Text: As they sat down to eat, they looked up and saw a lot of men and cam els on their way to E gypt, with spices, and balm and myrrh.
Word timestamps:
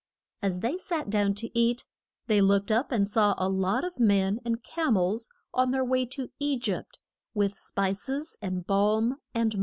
As 0.41 0.61
they 0.61 0.77
sat 0.79 1.11
down 1.11 1.35
to 1.35 1.51
eat, 1.53 1.85
they 2.25 2.41
looked 2.41 2.71
up 2.71 2.91
and 2.91 3.07
saw 3.07 3.35
a 3.37 3.47
lot 3.47 3.83
of 3.83 3.99
men 3.99 4.39
and 4.43 4.63
cam 4.63 4.97
els 4.97 5.29
on 5.53 5.69
their 5.69 5.85
way 5.85 6.07
to 6.07 6.29
E 6.39 6.57
gypt, 6.57 6.99
with 7.35 7.55
spices, 7.55 8.35
and 8.41 8.65
balm 8.65 9.17
and 9.35 9.55
myrrh. 9.55 9.59